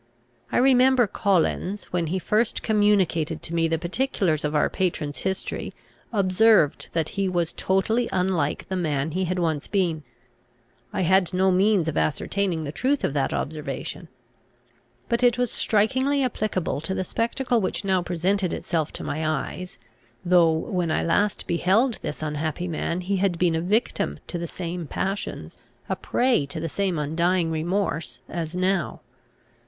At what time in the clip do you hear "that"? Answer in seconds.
6.93-7.09, 13.13-13.31